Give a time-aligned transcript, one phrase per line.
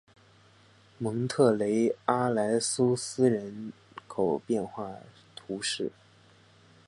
[0.97, 3.71] 蒙特雷阿莱苏斯人
[4.07, 4.95] 口变化
[5.35, 5.91] 图示